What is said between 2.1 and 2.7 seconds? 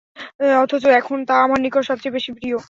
বেশী প্রিয়।